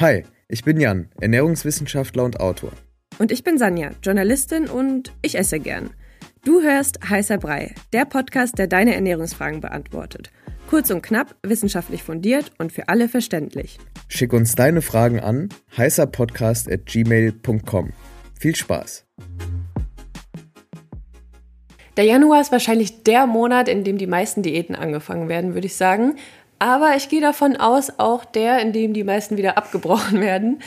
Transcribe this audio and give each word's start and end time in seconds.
Hi, 0.00 0.24
ich 0.48 0.64
bin 0.64 0.80
Jan, 0.80 1.10
Ernährungswissenschaftler 1.20 2.24
und 2.24 2.40
Autor. 2.40 2.72
Und 3.18 3.30
ich 3.30 3.44
bin 3.44 3.58
Sanja, 3.58 3.90
Journalistin 4.02 4.66
und 4.66 5.12
ich 5.20 5.36
esse 5.36 5.60
gern. 5.60 5.90
Du 6.42 6.62
hörst 6.62 7.06
Heißer 7.06 7.36
Brei, 7.36 7.74
der 7.92 8.06
Podcast, 8.06 8.56
der 8.56 8.66
deine 8.66 8.94
Ernährungsfragen 8.94 9.60
beantwortet. 9.60 10.30
Kurz 10.70 10.90
und 10.90 11.02
knapp, 11.02 11.36
wissenschaftlich 11.42 12.02
fundiert 12.02 12.50
und 12.56 12.72
für 12.72 12.88
alle 12.88 13.10
verständlich. 13.10 13.76
Schick 14.08 14.32
uns 14.32 14.54
deine 14.54 14.80
Fragen 14.80 15.20
an 15.20 15.50
heißerpodcast.gmail.com. 15.76 17.92
Viel 18.38 18.56
Spaß! 18.56 19.04
Der 21.98 22.04
Januar 22.04 22.40
ist 22.40 22.52
wahrscheinlich 22.52 23.02
der 23.02 23.26
Monat, 23.26 23.68
in 23.68 23.84
dem 23.84 23.98
die 23.98 24.06
meisten 24.06 24.42
Diäten 24.42 24.74
angefangen 24.74 25.28
werden, 25.28 25.52
würde 25.52 25.66
ich 25.66 25.76
sagen. 25.76 26.16
Aber 26.60 26.94
ich 26.94 27.08
gehe 27.08 27.22
davon 27.22 27.56
aus, 27.56 27.90
auch 27.96 28.24
der, 28.26 28.60
in 28.60 28.72
dem 28.72 28.92
die 28.92 29.02
meisten 29.02 29.38
wieder 29.38 29.56
abgebrochen 29.56 30.20
werden. 30.20 30.60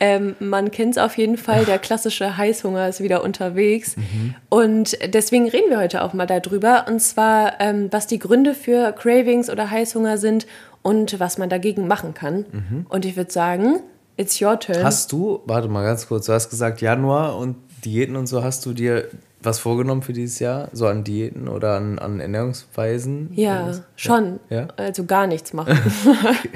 Ähm, 0.00 0.34
man 0.40 0.72
kennt 0.72 0.96
es 0.96 0.98
auf 0.98 1.16
jeden 1.16 1.38
Fall, 1.38 1.64
der 1.64 1.78
klassische 1.78 2.36
Heißhunger 2.36 2.88
ist 2.88 3.00
wieder 3.00 3.22
unterwegs. 3.22 3.96
Mhm. 3.96 4.34
Und 4.48 4.98
deswegen 5.14 5.48
reden 5.48 5.70
wir 5.70 5.78
heute 5.78 6.02
auch 6.02 6.12
mal 6.12 6.26
darüber. 6.26 6.86
Und 6.88 7.00
zwar, 7.00 7.60
ähm, 7.60 7.88
was 7.92 8.08
die 8.08 8.18
Gründe 8.18 8.54
für 8.54 8.92
Cravings 8.92 9.48
oder 9.48 9.70
Heißhunger 9.70 10.18
sind 10.18 10.48
und 10.82 11.20
was 11.20 11.38
man 11.38 11.48
dagegen 11.48 11.86
machen 11.86 12.12
kann. 12.12 12.44
Mhm. 12.50 12.86
Und 12.88 13.04
ich 13.04 13.16
würde 13.16 13.32
sagen, 13.32 13.80
it's 14.16 14.42
your 14.42 14.58
turn. 14.58 14.82
Hast 14.82 15.12
du, 15.12 15.42
warte 15.46 15.68
mal 15.68 15.84
ganz 15.84 16.08
kurz, 16.08 16.26
du 16.26 16.32
hast 16.32 16.50
gesagt 16.50 16.80
Januar 16.80 17.36
und 17.38 17.54
Diäten 17.84 18.16
und 18.16 18.26
so, 18.26 18.42
hast 18.42 18.66
du 18.66 18.72
dir 18.72 19.08
was 19.46 19.58
vorgenommen 19.58 20.02
für 20.02 20.12
dieses 20.12 20.38
Jahr? 20.38 20.68
So 20.72 20.86
an 20.86 21.04
Diäten 21.04 21.48
oder 21.48 21.76
an, 21.76 21.98
an 21.98 22.20
Ernährungsweisen? 22.20 23.30
Ja, 23.32 23.72
schon. 23.94 24.40
Ja? 24.50 24.68
Also 24.76 25.04
gar 25.04 25.26
nichts 25.26 25.52
machen. 25.52 25.72
okay. 26.04 26.48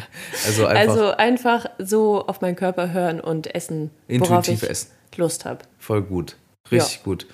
also, 0.44 0.66
einfach 0.66 0.90
also 0.92 1.10
einfach 1.12 1.66
so 1.78 2.26
auf 2.26 2.40
meinen 2.40 2.56
Körper 2.56 2.92
hören 2.92 3.20
und 3.20 3.54
essen, 3.54 3.90
worauf 4.08 4.48
ich 4.48 4.62
essen. 4.62 4.90
Lust 5.16 5.44
habe. 5.44 5.60
Voll 5.78 6.02
gut. 6.02 6.36
Richtig 6.70 6.96
ja. 6.96 7.02
gut. 7.04 7.26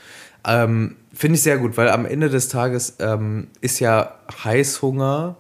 Ähm, 0.47 0.97
Finde 1.13 1.37
ich 1.37 1.43
sehr 1.43 1.59
gut, 1.59 1.77
weil 1.77 1.89
am 1.89 2.07
Ende 2.07 2.29
des 2.29 2.49
Tages 2.49 2.97
ähm, 3.01 3.49
ist 3.61 3.81
ja 3.81 4.15
Heißhunger 4.45 5.37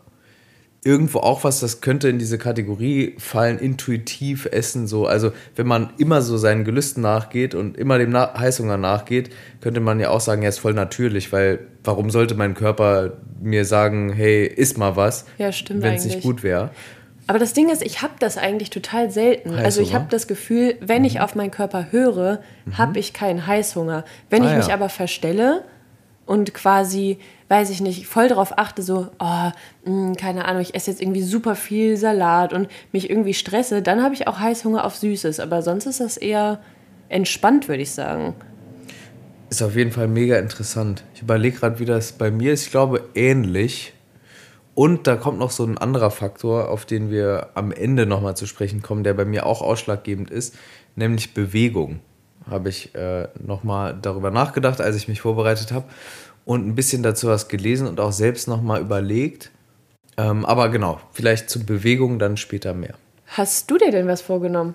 irgendwo 0.86 1.18
auch 1.18 1.42
was, 1.42 1.58
das 1.58 1.80
könnte 1.80 2.08
in 2.08 2.20
diese 2.20 2.38
Kategorie 2.38 3.16
fallen, 3.18 3.58
intuitiv 3.58 4.46
essen 4.46 4.86
so. 4.86 5.06
Also 5.06 5.32
wenn 5.56 5.66
man 5.66 5.90
immer 5.98 6.22
so 6.22 6.38
seinen 6.38 6.64
Gelüsten 6.64 7.02
nachgeht 7.02 7.56
und 7.56 7.76
immer 7.76 7.98
dem 7.98 8.10
Na 8.10 8.38
Heißhunger 8.38 8.76
nachgeht, 8.76 9.30
könnte 9.60 9.80
man 9.80 9.98
ja 9.98 10.10
auch 10.10 10.20
sagen, 10.20 10.42
ja, 10.42 10.48
ist 10.48 10.60
voll 10.60 10.74
natürlich, 10.74 11.32
weil 11.32 11.58
warum 11.82 12.10
sollte 12.10 12.36
mein 12.36 12.54
Körper 12.54 13.14
mir 13.42 13.64
sagen, 13.64 14.12
hey, 14.12 14.46
iss 14.46 14.76
mal 14.76 14.94
was, 14.94 15.26
ja, 15.38 15.50
wenn 15.70 15.94
es 15.94 16.04
nicht 16.04 16.22
gut 16.22 16.44
wäre. 16.44 16.70
Aber 17.26 17.40
das 17.40 17.52
Ding 17.52 17.68
ist, 17.68 17.82
ich 17.82 18.02
habe 18.02 18.14
das 18.20 18.38
eigentlich 18.38 18.70
total 18.70 19.10
selten. 19.10 19.50
Heißhunger? 19.50 19.64
Also 19.64 19.80
ich 19.80 19.92
habe 19.94 20.06
das 20.08 20.28
Gefühl, 20.28 20.76
wenn 20.80 21.00
mhm. 21.00 21.06
ich 21.06 21.20
auf 21.20 21.34
meinen 21.34 21.50
Körper 21.50 21.90
höre, 21.90 22.38
mhm. 22.64 22.78
habe 22.78 23.00
ich 23.00 23.12
keinen 23.12 23.44
Heißhunger. 23.48 24.04
Wenn 24.30 24.44
ah, 24.44 24.50
ich 24.50 24.56
mich 24.58 24.68
ja. 24.68 24.74
aber 24.74 24.88
verstelle 24.88 25.64
und 26.26 26.52
quasi 26.52 27.18
weiß 27.48 27.70
ich 27.70 27.80
nicht, 27.80 28.06
voll 28.06 28.28
darauf 28.28 28.58
achte, 28.58 28.82
so, 28.82 29.08
oh, 29.18 29.24
mh, 29.24 29.52
hm, 29.84 30.16
keine 30.16 30.46
Ahnung, 30.46 30.62
ich 30.62 30.74
esse 30.74 30.90
jetzt 30.90 31.00
irgendwie 31.00 31.22
super 31.22 31.54
viel 31.54 31.96
Salat 31.96 32.52
und 32.52 32.68
mich 32.92 33.08
irgendwie 33.08 33.34
stresse, 33.34 33.82
dann 33.82 34.02
habe 34.02 34.14
ich 34.14 34.26
auch 34.26 34.40
Heißhunger 34.40 34.84
auf 34.84 34.96
Süßes. 34.96 35.40
Aber 35.40 35.62
sonst 35.62 35.86
ist 35.86 36.00
das 36.00 36.16
eher 36.16 36.60
entspannt, 37.08 37.68
würde 37.68 37.82
ich 37.82 37.92
sagen. 37.92 38.34
Ist 39.48 39.62
auf 39.62 39.76
jeden 39.76 39.92
Fall 39.92 40.08
mega 40.08 40.38
interessant. 40.38 41.04
Ich 41.14 41.22
überlege 41.22 41.58
gerade, 41.58 41.78
wie 41.78 41.84
das 41.84 42.12
bei 42.12 42.32
mir 42.32 42.52
ist. 42.52 42.64
Ich 42.64 42.70
glaube, 42.72 43.08
ähnlich. 43.14 43.92
Und 44.74 45.06
da 45.06 45.16
kommt 45.16 45.38
noch 45.38 45.52
so 45.52 45.64
ein 45.64 45.78
anderer 45.78 46.10
Faktor, 46.10 46.68
auf 46.68 46.84
den 46.84 47.10
wir 47.10 47.50
am 47.54 47.70
Ende 47.70 48.06
nochmal 48.06 48.36
zu 48.36 48.46
sprechen 48.46 48.82
kommen, 48.82 49.04
der 49.04 49.14
bei 49.14 49.24
mir 49.24 49.46
auch 49.46 49.62
ausschlaggebend 49.62 50.30
ist, 50.30 50.54
nämlich 50.96 51.32
Bewegung. 51.32 52.00
Habe 52.48 52.68
ich 52.68 52.94
äh, 52.94 53.28
nochmal 53.44 53.96
darüber 54.00 54.30
nachgedacht, 54.30 54.80
als 54.80 54.96
ich 54.96 55.08
mich 55.08 55.20
vorbereitet 55.20 55.72
habe 55.72 55.86
und 56.44 56.66
ein 56.66 56.74
bisschen 56.74 57.02
dazu 57.02 57.26
was 57.26 57.48
gelesen 57.48 57.86
und 57.86 58.00
auch 58.00 58.12
selbst 58.12 58.48
nochmal 58.48 58.80
überlegt. 58.80 59.50
Ähm, 60.16 60.46
aber 60.46 60.68
genau, 60.70 61.00
vielleicht 61.12 61.50
zu 61.50 61.64
Bewegung 61.64 62.18
dann 62.18 62.36
später 62.36 62.72
mehr. 62.72 62.94
Hast 63.26 63.70
du 63.70 63.76
dir 63.76 63.90
denn 63.90 64.06
was 64.06 64.22
vorgenommen? 64.22 64.74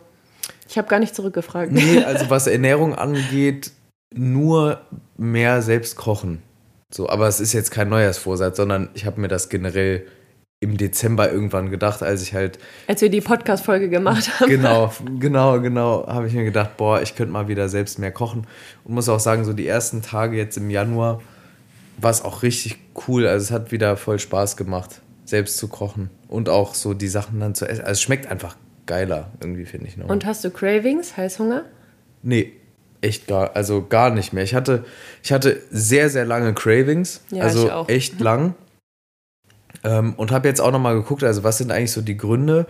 Ich 0.69 0.77
habe 0.77 0.87
gar 0.87 0.99
nicht 0.99 1.15
zurückgefragt. 1.15 1.71
Nee, 1.71 2.03
also 2.05 2.29
was 2.29 2.47
Ernährung 2.47 2.93
angeht, 2.93 3.71
nur 4.13 4.81
mehr 5.17 5.61
selbst 5.61 5.95
kochen. 5.95 6.41
So, 6.93 7.09
aber 7.09 7.27
es 7.27 7.39
ist 7.39 7.53
jetzt 7.53 7.71
kein 7.71 7.89
Neujahrsvorsatz, 7.89 8.57
sondern 8.57 8.89
ich 8.93 9.05
habe 9.05 9.21
mir 9.21 9.29
das 9.29 9.47
generell 9.49 10.05
im 10.61 10.77
Dezember 10.77 11.31
irgendwann 11.31 11.71
gedacht, 11.71 12.03
als 12.03 12.21
ich 12.21 12.35
halt. 12.35 12.59
Als 12.87 13.01
wir 13.01 13.09
die 13.09 13.19
Podcast-Folge 13.19 13.89
gemacht 13.89 14.39
haben. 14.39 14.47
Genau, 14.47 14.93
genau, 15.19 15.59
genau, 15.59 16.07
habe 16.07 16.27
ich 16.27 16.33
mir 16.33 16.43
gedacht, 16.43 16.77
boah, 16.77 17.01
ich 17.01 17.15
könnte 17.15 17.33
mal 17.33 17.47
wieder 17.47 17.67
selbst 17.67 17.97
mehr 17.97 18.11
kochen. 18.11 18.45
Und 18.83 18.93
muss 18.93 19.09
auch 19.09 19.19
sagen, 19.19 19.43
so 19.43 19.53
die 19.53 19.67
ersten 19.67 20.03
Tage 20.03 20.37
jetzt 20.37 20.57
im 20.57 20.69
Januar 20.69 21.19
war 21.97 22.11
es 22.11 22.21
auch 22.21 22.43
richtig 22.43 22.77
cool. 23.07 23.25
Also 23.25 23.45
es 23.45 23.51
hat 23.51 23.71
wieder 23.71 23.97
voll 23.97 24.19
Spaß 24.19 24.55
gemacht, 24.55 25.01
selbst 25.25 25.57
zu 25.57 25.67
kochen 25.67 26.11
und 26.27 26.47
auch 26.47 26.75
so 26.75 26.93
die 26.93 27.07
Sachen 27.07 27.39
dann 27.39 27.55
zu 27.55 27.67
essen. 27.67 27.81
Also 27.81 27.93
es 27.93 28.01
schmeckt 28.03 28.27
einfach 28.27 28.55
geiler 28.85 29.31
irgendwie, 29.41 29.65
finde 29.65 29.87
ich. 29.87 29.97
Noch. 29.97 30.09
Und 30.09 30.25
hast 30.27 30.43
du 30.43 30.51
Cravings, 30.51 31.17
Heißhunger? 31.17 31.65
Nee, 32.21 32.53
echt 33.01 33.25
gar, 33.25 33.55
also 33.55 33.87
gar 33.87 34.11
nicht 34.11 34.31
mehr. 34.31 34.43
Ich 34.43 34.53
hatte, 34.53 34.85
ich 35.23 35.31
hatte 35.31 35.59
sehr, 35.71 36.11
sehr 36.11 36.25
lange 36.25 36.53
Cravings, 36.53 37.21
ja, 37.31 37.41
also 37.41 37.85
echt 37.87 38.19
lang. 38.19 38.53
Ähm, 39.83 40.13
und 40.15 40.31
habe 40.31 40.47
jetzt 40.47 40.61
auch 40.61 40.71
nochmal 40.71 40.95
geguckt, 40.95 41.23
also 41.23 41.43
was 41.43 41.57
sind 41.57 41.71
eigentlich 41.71 41.91
so 41.91 42.01
die 42.01 42.17
Gründe? 42.17 42.67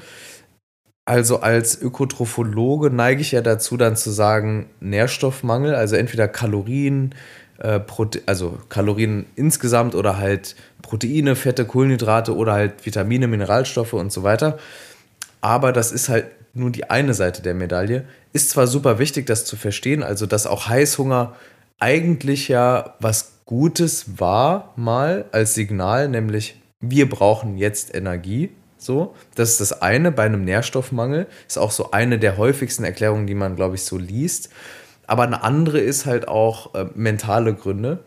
Also 1.06 1.42
als 1.42 1.82
Ökotrophologe 1.82 2.90
neige 2.90 3.22
ich 3.22 3.32
ja 3.32 3.42
dazu, 3.42 3.76
dann 3.76 3.96
zu 3.96 4.12
sagen, 4.12 4.70
Nährstoffmangel, 4.80 5.76
also 5.76 5.96
entweder 5.96 6.28
Kalorien, 6.28 7.16
äh, 7.58 7.80
also 8.28 8.60
Kalorien 8.70 9.26
insgesamt 9.36 9.96
oder 9.96 10.18
halt 10.18 10.56
Proteine, 10.82 11.36
Fette, 11.36 11.66
Kohlenhydrate 11.66 12.36
oder 12.36 12.54
halt 12.54 12.86
Vitamine, 12.86 13.28
Mineralstoffe 13.28 13.94
und 13.94 14.12
so 14.12 14.24
weiter. 14.24 14.58
Aber 15.42 15.74
das 15.74 15.92
ist 15.92 16.08
halt 16.08 16.28
nur 16.54 16.70
die 16.70 16.90
eine 16.90 17.14
Seite 17.14 17.42
der 17.42 17.56
Medaille. 17.56 18.06
Ist 18.34 18.52
zwar 18.52 18.68
super 18.68 19.00
wichtig, 19.00 19.26
das 19.26 19.46
zu 19.46 19.56
verstehen, 19.56 20.04
also 20.04 20.26
dass 20.26 20.48
auch 20.48 20.68
Heißhunger 20.68 21.36
eigentlich 21.80 22.48
ja 22.48 22.96
was 23.00 23.34
Gutes 23.46 24.20
war, 24.20 24.72
mal 24.78 25.26
als 25.32 25.56
Signal, 25.56 26.08
nämlich 26.08 26.61
wir 26.82 27.08
brauchen 27.08 27.58
jetzt 27.58 27.96
Energie. 27.96 28.50
So, 28.78 29.14
das 29.36 29.52
ist 29.52 29.62
das 29.62 29.82
eine 29.82 30.12
bei 30.12 30.24
einem 30.24 30.44
Nährstoffmangel. 30.44 31.28
Ist 31.48 31.60
auch 31.60 31.72
so 31.72 31.92
eine 31.92 32.18
der 32.18 32.38
häufigsten 32.38 32.84
Erklärungen, 32.84 33.28
die 33.28 33.36
man, 33.36 33.56
glaube 33.56 33.76
ich, 33.76 33.84
so 33.84 33.98
liest. 33.98 34.50
Aber 35.06 35.24
eine 35.24 35.44
andere 35.44 35.80
ist 35.80 36.06
halt 36.06 36.28
auch 36.28 36.74
äh, 36.74 36.88
mentale 36.96 37.54
Gründe. 37.54 38.00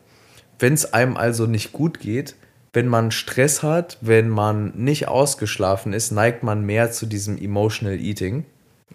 Wenn 0.58 0.74
es 0.74 0.92
einem 0.92 1.16
also 1.16 1.46
nicht 1.46 1.72
gut 1.72 2.00
geht, 2.00 2.34
wenn 2.72 2.88
man 2.88 3.12
Stress 3.12 3.62
hat, 3.62 3.98
wenn 4.00 4.28
man 4.28 4.72
nicht 4.74 5.06
ausgeschlafen 5.06 5.92
ist, 5.92 6.10
neigt 6.10 6.42
man 6.42 6.66
mehr 6.66 6.90
zu 6.90 7.06
diesem 7.06 7.38
Emotional 7.38 8.00
Eating, 8.00 8.44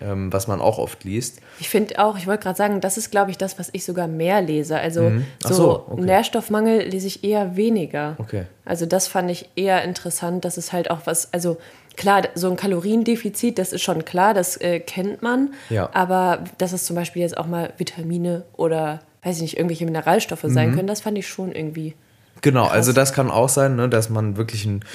ähm, 0.02 0.32
was 0.32 0.48
man 0.48 0.62
auch 0.62 0.78
oft 0.78 1.04
liest. 1.04 1.42
Ich 1.60 1.70
finde 1.70 2.00
auch, 2.00 2.18
ich 2.18 2.28
wollte 2.28 2.44
gerade 2.44 2.58
sagen, 2.58 2.82
das 2.82 2.98
ist, 2.98 3.12
glaube 3.12 3.32
ich, 3.32 3.38
das, 3.38 3.60
was 3.60 3.70
ich 3.74 3.86
sogar 3.86 4.08
mehr 4.08 4.42
lese. 4.42 4.78
Also 4.78 5.04
mhm. 5.04 5.26
so, 5.40 5.54
so 5.54 5.86
okay. 5.90 6.02
Nährstoffmangel 6.02 6.88
lese 6.88 7.08
ich 7.08 7.24
eher 7.24 7.56
weniger. 7.56 8.16
Okay. 8.18 8.46
Also 8.66 8.86
das 8.86 9.08
fand 9.08 9.30
ich 9.32 9.50
eher 9.56 9.84
interessant, 9.84 10.46
dass 10.46 10.58
es 10.58 10.72
halt 10.74 10.92
auch 10.92 11.02
was, 11.06 11.34
also 11.34 11.58
klar, 11.98 12.24
so 12.34 12.50
ein 12.50 12.56
Kaloriendefizit, 12.56 13.60
das 13.60 13.74
ist 13.74 13.82
schon 13.82 14.06
klar, 14.06 14.34
das 14.34 14.58
äh, 14.58 14.80
kennt 14.80 15.22
man. 15.22 15.54
Ja. 15.70 15.90
Aber 15.94 16.44
dass 16.58 16.72
es 16.72 16.86
zum 16.86 16.96
Beispiel 16.96 17.22
jetzt 17.22 17.38
auch 17.38 17.48
mal 17.48 17.74
Vitamine 17.78 18.44
oder, 18.56 19.02
weiß 19.24 19.38
ich 19.38 19.42
nicht, 19.42 19.58
irgendwelche 19.58 19.86
Mineralstoffe 19.86 20.44
mhm. 20.44 20.54
sein 20.54 20.76
können, 20.76 20.88
das 20.88 21.02
fand 21.02 21.18
ich 21.18 21.28
schon 21.28 21.52
irgendwie. 21.52 21.96
Genau, 22.42 22.64
krass. 22.64 22.74
also 22.74 22.94
das 22.94 23.14
kann 23.14 23.30
auch 23.30 23.50
sein, 23.50 23.76
ne, 23.76 23.90
dass 23.90 24.10
man 24.10 24.38
wirklich 24.38 24.66
einen, 24.66 24.86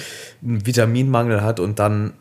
einen 0.43 0.65
Vitaminmangel 0.65 1.43
hat 1.43 1.59
und 1.59 1.77
dann, 1.77 2.13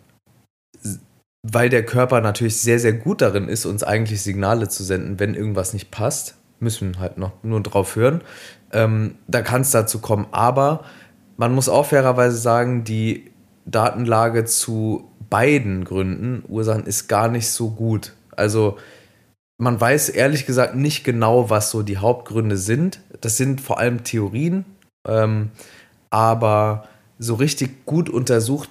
weil 1.47 1.69
der 1.69 1.85
Körper 1.85 2.23
natürlich 2.23 2.57
sehr, 2.57 2.79
sehr 2.79 2.95
gut 2.95 3.21
darin 3.21 3.49
ist, 3.49 3.67
uns 3.67 3.85
eigentlich 3.85 4.23
Signale 4.23 4.69
zu 4.71 4.83
senden, 4.83 5.21
wenn 5.21 5.35
irgendwas 5.35 5.75
nicht 5.75 5.91
passt, 5.91 6.37
müssen 6.59 6.99
halt 6.99 7.19
noch 7.19 7.33
nur 7.43 7.63
drauf 7.63 7.97
hören. 7.97 8.23
Ähm, 8.73 9.17
da 9.29 9.43
kann 9.43 9.61
es 9.61 9.71
dazu 9.71 9.99
kommen. 9.99 10.27
Aber 10.33 10.85
man 11.37 11.55
muss 11.55 11.69
auch 11.69 11.85
fairerweise 11.87 12.39
sagen, 12.39 12.85
die 12.85 13.31
Datenlage 13.67 14.47
zu 14.47 15.11
beiden 15.29 15.85
Gründen, 15.85 16.45
Ursachen, 16.49 16.87
ist 16.87 17.09
gar 17.09 17.29
nicht 17.29 17.51
so 17.51 17.71
gut. 17.71 18.15
Also 18.35 18.79
man 19.59 19.79
weiß 19.79 20.09
ehrlich 20.09 20.47
gesagt 20.47 20.75
nicht 20.75 21.05
genau, 21.05 21.51
was 21.51 21.71
so 21.71 21.83
die 21.83 21.99
Hauptgründe 21.99 22.57
sind. 22.57 23.01
Das 23.21 23.37
sind 23.37 23.61
vor 23.61 23.79
allem 23.79 24.03
Theorien, 24.03 24.65
ähm, 25.07 25.51
aber 26.09 26.89
so 27.19 27.35
richtig 27.35 27.85
gut 27.85 28.09
untersucht 28.09 28.71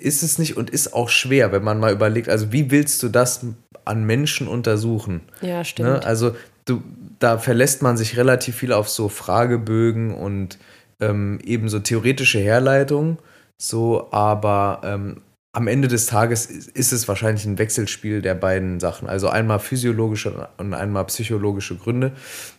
ist 0.00 0.22
es 0.22 0.38
nicht 0.38 0.56
und 0.56 0.70
ist 0.70 0.94
auch 0.94 1.08
schwer, 1.08 1.52
wenn 1.52 1.62
man 1.62 1.78
mal 1.78 1.92
überlegt, 1.92 2.28
also 2.28 2.52
wie 2.52 2.70
willst 2.70 3.02
du 3.02 3.08
das 3.08 3.44
an 3.84 4.04
Menschen 4.04 4.48
untersuchen? 4.48 5.22
Ja, 5.40 5.64
stimmt. 5.64 5.88
Ne? 5.88 6.04
Also 6.04 6.34
du, 6.64 6.82
da 7.18 7.38
verlässt 7.38 7.82
man 7.82 7.96
sich 7.96 8.16
relativ 8.16 8.56
viel 8.56 8.72
auf 8.72 8.88
so 8.88 9.08
Fragebögen 9.08 10.14
und 10.14 10.58
ähm, 11.00 11.38
eben 11.44 11.68
so 11.68 11.78
theoretische 11.78 12.38
Herleitungen. 12.38 13.18
So, 13.58 14.08
aber 14.10 14.80
ähm, 14.84 15.22
am 15.52 15.66
Ende 15.66 15.88
des 15.88 16.06
Tages 16.06 16.46
ist 16.46 16.92
es 16.92 17.08
wahrscheinlich 17.08 17.44
ein 17.44 17.58
Wechselspiel 17.58 18.22
der 18.22 18.34
beiden 18.34 18.80
Sachen. 18.80 19.08
Also 19.08 19.28
einmal 19.28 19.58
physiologische 19.58 20.48
und 20.58 20.74
einmal 20.74 21.04
psychologische 21.06 21.76
Gründe. 21.76 22.12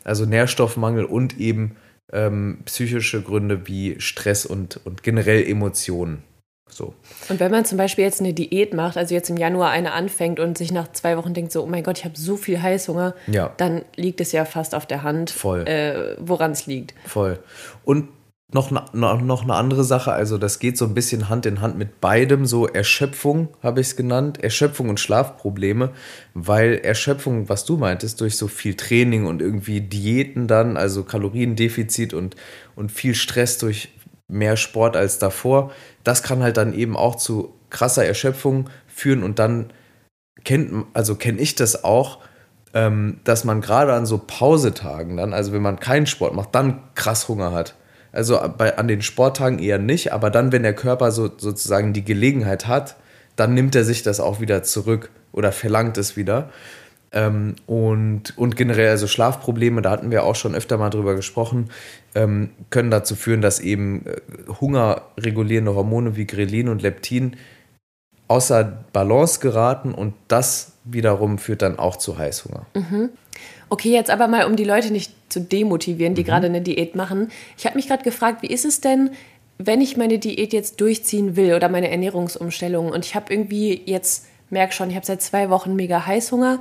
Also 0.03 0.25
Nährstoffmangel 0.25 1.05
und 1.05 1.39
eben 1.39 1.77
ähm, 2.11 2.59
psychische 2.65 3.21
Gründe 3.21 3.67
wie 3.67 3.95
Stress 3.99 4.45
und, 4.45 4.81
und 4.83 5.03
generell 5.03 5.43
Emotionen. 5.47 6.23
So. 6.71 6.93
Und 7.29 7.39
wenn 7.39 7.51
man 7.51 7.65
zum 7.65 7.77
Beispiel 7.77 8.05
jetzt 8.05 8.21
eine 8.21 8.33
Diät 8.33 8.73
macht, 8.73 8.97
also 8.97 9.13
jetzt 9.13 9.29
im 9.29 9.37
Januar 9.37 9.69
eine 9.69 9.93
anfängt 9.93 10.39
und 10.39 10.57
sich 10.57 10.71
nach 10.71 10.91
zwei 10.91 11.17
Wochen 11.17 11.33
denkt, 11.33 11.51
so, 11.51 11.63
oh 11.63 11.67
mein 11.67 11.83
Gott, 11.83 11.99
ich 11.99 12.05
habe 12.05 12.17
so 12.17 12.37
viel 12.37 12.61
Heißhunger, 12.61 13.13
ja. 13.27 13.53
dann 13.57 13.83
liegt 13.95 14.21
es 14.21 14.31
ja 14.31 14.45
fast 14.45 14.73
auf 14.73 14.85
der 14.85 15.03
Hand, 15.03 15.33
äh, 15.43 16.15
woran 16.19 16.51
es 16.51 16.65
liegt. 16.65 16.93
Voll. 17.05 17.39
Und 17.83 18.07
noch, 18.53 18.69
noch 18.71 19.43
eine 19.43 19.53
andere 19.53 19.83
Sache, 19.83 20.11
also 20.11 20.37
das 20.37 20.59
geht 20.59 20.77
so 20.77 20.85
ein 20.85 20.93
bisschen 20.93 21.29
Hand 21.29 21.45
in 21.45 21.61
Hand 21.61 21.77
mit 21.77 22.01
beidem, 22.01 22.45
so 22.45 22.67
Erschöpfung 22.67 23.47
habe 23.63 23.79
ich 23.79 23.87
es 23.87 23.95
genannt, 23.95 24.43
Erschöpfung 24.43 24.89
und 24.89 24.99
Schlafprobleme, 24.99 25.91
weil 26.33 26.73
Erschöpfung, 26.83 27.47
was 27.47 27.63
du 27.63 27.77
meintest, 27.77 28.19
durch 28.19 28.35
so 28.35 28.47
viel 28.47 28.75
Training 28.75 29.25
und 29.25 29.41
irgendwie 29.41 29.79
Diäten 29.79 30.47
dann, 30.47 30.75
also 30.75 31.03
Kaloriendefizit 31.03 32.13
und, 32.13 32.35
und 32.75 32.91
viel 32.91 33.15
Stress 33.15 33.57
durch 33.57 33.89
mehr 34.31 34.57
Sport 34.57 34.95
als 34.95 35.19
davor, 35.19 35.71
das 36.03 36.23
kann 36.23 36.41
halt 36.41 36.57
dann 36.57 36.73
eben 36.73 36.97
auch 36.97 37.15
zu 37.15 37.53
krasser 37.69 38.05
Erschöpfung 38.05 38.69
führen 38.87 39.23
und 39.23 39.39
dann 39.39 39.71
kennt, 40.43 40.85
also 40.93 41.15
kenne 41.15 41.39
ich 41.39 41.55
das 41.55 41.83
auch, 41.83 42.19
ähm, 42.73 43.19
dass 43.23 43.43
man 43.43 43.61
gerade 43.61 43.93
an 43.93 44.05
so 44.05 44.17
Pausetagen 44.25 45.17
dann, 45.17 45.33
also 45.33 45.53
wenn 45.53 45.61
man 45.61 45.79
keinen 45.79 46.05
Sport 46.05 46.33
macht, 46.33 46.55
dann 46.55 46.81
krass 46.95 47.27
Hunger 47.27 47.51
hat. 47.51 47.75
Also 48.11 48.39
bei, 48.57 48.77
an 48.77 48.87
den 48.87 49.01
Sporttagen 49.01 49.59
eher 49.59 49.79
nicht, 49.79 50.11
aber 50.11 50.29
dann, 50.29 50.51
wenn 50.51 50.63
der 50.63 50.75
Körper 50.75 51.11
so, 51.11 51.29
sozusagen 51.37 51.93
die 51.93 52.03
Gelegenheit 52.03 52.67
hat, 52.67 52.97
dann 53.35 53.53
nimmt 53.53 53.75
er 53.75 53.85
sich 53.85 54.03
das 54.03 54.19
auch 54.19 54.41
wieder 54.41 54.63
zurück 54.63 55.09
oder 55.31 55.51
verlangt 55.51 55.97
es 55.97 56.17
wieder. 56.17 56.49
Ähm, 57.13 57.55
und, 57.65 58.37
und 58.37 58.55
generell 58.55 58.89
also 58.89 59.07
Schlafprobleme, 59.07 59.81
da 59.81 59.91
hatten 59.91 60.11
wir 60.11 60.23
auch 60.23 60.35
schon 60.35 60.55
öfter 60.55 60.77
mal 60.77 60.89
drüber 60.89 61.15
gesprochen, 61.15 61.69
ähm, 62.15 62.51
können 62.69 62.89
dazu 62.89 63.15
führen, 63.15 63.41
dass 63.41 63.59
eben 63.59 64.05
äh, 64.05 64.15
hungerregulierende 64.61 65.75
Hormone 65.75 66.15
wie 66.15 66.25
Grelin 66.25 66.69
und 66.69 66.81
Leptin 66.81 67.35
außer 68.29 68.85
Balance 68.93 69.41
geraten 69.41 69.93
und 69.93 70.13
das 70.29 70.71
wiederum 70.85 71.37
führt 71.37 71.61
dann 71.61 71.77
auch 71.77 71.97
zu 71.97 72.17
Heißhunger. 72.17 72.65
Mhm. 72.75 73.09
Okay, 73.67 73.91
jetzt 73.91 74.09
aber 74.09 74.29
mal, 74.29 74.45
um 74.45 74.55
die 74.55 74.63
Leute 74.63 74.91
nicht 74.91 75.13
zu 75.27 75.41
demotivieren, 75.41 76.15
die 76.15 76.21
mhm. 76.21 76.27
gerade 76.27 76.47
eine 76.47 76.61
Diät 76.61 76.95
machen. 76.95 77.29
Ich 77.57 77.65
habe 77.65 77.75
mich 77.75 77.87
gerade 77.87 78.03
gefragt, 78.03 78.41
wie 78.41 78.47
ist 78.47 78.63
es 78.63 78.79
denn, 78.79 79.11
wenn 79.57 79.81
ich 79.81 79.97
meine 79.97 80.17
Diät 80.17 80.53
jetzt 80.53 80.79
durchziehen 80.79 81.35
will 81.35 81.53
oder 81.55 81.67
meine 81.67 81.91
Ernährungsumstellung 81.91 82.89
und 82.89 83.05
ich 83.05 83.15
habe 83.15 83.33
irgendwie 83.33 83.81
jetzt, 83.85 84.27
merke 84.49 84.73
schon, 84.73 84.89
ich 84.89 84.95
habe 84.95 85.05
seit 85.05 85.21
zwei 85.21 85.49
Wochen 85.49 85.75
mega 85.75 86.05
Heißhunger. 86.05 86.59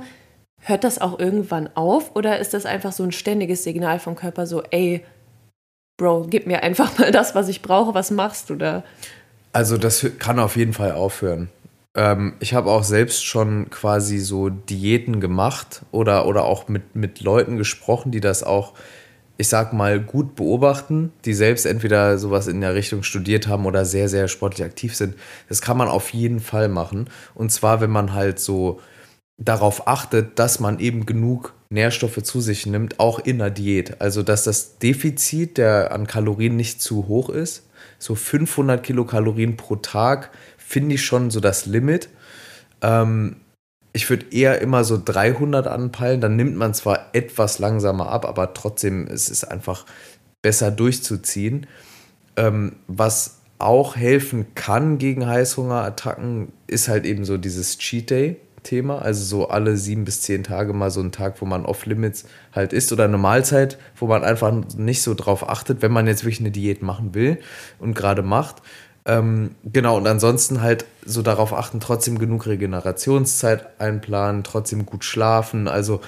Hört 0.61 0.83
das 0.83 1.01
auch 1.01 1.19
irgendwann 1.19 1.69
auf 1.75 2.15
oder 2.15 2.39
ist 2.39 2.53
das 2.53 2.65
einfach 2.65 2.91
so 2.91 3.03
ein 3.03 3.11
ständiges 3.11 3.63
Signal 3.63 3.99
vom 3.99 4.15
Körper 4.15 4.45
so, 4.45 4.63
ey, 4.69 5.03
Bro, 5.97 6.27
gib 6.29 6.47
mir 6.47 6.63
einfach 6.63 6.97
mal 6.99 7.11
das, 7.11 7.35
was 7.35 7.47
ich 7.47 7.61
brauche, 7.61 7.93
was 7.93 8.11
machst 8.11 8.49
du 8.49 8.55
da? 8.55 8.83
Also 9.53 9.77
das 9.77 10.05
kann 10.17 10.39
auf 10.39 10.55
jeden 10.55 10.73
Fall 10.73 10.93
aufhören. 10.93 11.49
Ähm, 11.95 12.33
ich 12.39 12.53
habe 12.53 12.71
auch 12.71 12.83
selbst 12.83 13.25
schon 13.25 13.69
quasi 13.69 14.19
so 14.19 14.49
Diäten 14.49 15.19
gemacht 15.19 15.81
oder, 15.91 16.25
oder 16.25 16.45
auch 16.45 16.67
mit, 16.69 16.95
mit 16.95 17.21
Leuten 17.21 17.57
gesprochen, 17.57 18.11
die 18.11 18.21
das 18.21 18.43
auch, 18.43 18.73
ich 19.37 19.49
sag 19.49 19.73
mal, 19.73 19.99
gut 19.99 20.35
beobachten, 20.35 21.11
die 21.25 21.33
selbst 21.33 21.65
entweder 21.65 22.17
sowas 22.17 22.47
in 22.47 22.61
der 22.61 22.75
Richtung 22.75 23.03
studiert 23.03 23.47
haben 23.47 23.65
oder 23.65 23.83
sehr, 23.83 24.07
sehr 24.07 24.27
sportlich 24.27 24.65
aktiv 24.65 24.95
sind. 24.95 25.15
Das 25.49 25.61
kann 25.61 25.77
man 25.77 25.89
auf 25.89 26.13
jeden 26.13 26.39
Fall 26.39 26.69
machen. 26.69 27.09
Und 27.35 27.51
zwar, 27.51 27.81
wenn 27.81 27.91
man 27.91 28.13
halt 28.13 28.39
so 28.39 28.79
darauf 29.43 29.87
achtet, 29.87 30.37
dass 30.39 30.59
man 30.59 30.79
eben 30.79 31.05
genug 31.05 31.53
Nährstoffe 31.69 32.21
zu 32.23 32.41
sich 32.41 32.65
nimmt, 32.65 32.99
auch 32.99 33.19
in 33.19 33.39
der 33.39 33.49
Diät. 33.49 34.01
Also, 34.01 34.23
dass 34.23 34.43
das 34.43 34.77
Defizit 34.77 35.57
der 35.57 35.91
an 35.91 36.07
Kalorien 36.07 36.55
nicht 36.55 36.81
zu 36.81 37.07
hoch 37.07 37.29
ist. 37.29 37.63
So 37.97 38.15
500 38.15 38.83
Kilokalorien 38.83 39.57
pro 39.57 39.75
Tag 39.77 40.31
finde 40.57 40.95
ich 40.95 41.05
schon 41.05 41.31
so 41.31 41.39
das 41.39 41.65
Limit. 41.65 42.09
Ähm, 42.81 43.37
ich 43.93 44.09
würde 44.09 44.27
eher 44.31 44.61
immer 44.61 44.83
so 44.83 45.01
300 45.03 45.67
anpeilen, 45.67 46.21
dann 46.21 46.35
nimmt 46.35 46.55
man 46.55 46.73
zwar 46.73 47.09
etwas 47.13 47.59
langsamer 47.59 48.09
ab, 48.09 48.25
aber 48.25 48.53
trotzdem 48.53 49.07
ist 49.07 49.29
es 49.29 49.43
einfach 49.43 49.85
besser 50.41 50.71
durchzuziehen. 50.71 51.67
Ähm, 52.37 52.77
was 52.87 53.39
auch 53.59 53.95
helfen 53.95 54.55
kann 54.55 54.97
gegen 54.97 55.27
Heißhungerattacken, 55.27 56.51
ist 56.67 56.87
halt 56.87 57.05
eben 57.05 57.25
so 57.25 57.37
dieses 57.37 57.77
Cheat 57.77 58.09
Day. 58.09 58.37
Thema, 58.63 59.01
also 59.01 59.23
so 59.23 59.49
alle 59.49 59.77
sieben 59.77 60.05
bis 60.05 60.21
zehn 60.21 60.43
Tage 60.43 60.73
mal 60.73 60.91
so 60.91 61.01
ein 61.01 61.11
Tag, 61.11 61.41
wo 61.41 61.45
man 61.45 61.65
off-limits 61.65 62.25
halt 62.53 62.73
isst 62.73 62.91
oder 62.91 63.05
eine 63.05 63.17
Mahlzeit, 63.17 63.77
wo 63.95 64.07
man 64.07 64.23
einfach 64.23 64.51
nicht 64.75 65.01
so 65.01 65.13
drauf 65.13 65.47
achtet, 65.49 65.81
wenn 65.81 65.91
man 65.91 66.07
jetzt 66.07 66.23
wirklich 66.23 66.39
eine 66.39 66.51
Diät 66.51 66.81
machen 66.81 67.13
will 67.13 67.39
und 67.79 67.95
gerade 67.95 68.21
macht. 68.21 68.61
Ähm, 69.05 69.55
genau, 69.63 69.97
und 69.97 70.07
ansonsten 70.07 70.61
halt 70.61 70.85
so 71.05 71.21
darauf 71.21 71.53
achten, 71.53 71.79
trotzdem 71.79 72.19
genug 72.19 72.45
Regenerationszeit 72.45 73.79
einplanen, 73.79 74.43
trotzdem 74.43 74.85
gut 74.85 75.03
schlafen. 75.03 75.67
Also, 75.67 76.01